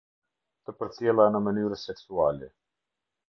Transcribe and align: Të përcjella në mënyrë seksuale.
Të 0.69 0.73
përcjella 0.79 1.27
në 1.35 1.43
mënyrë 1.49 1.79
seksuale. 1.83 2.49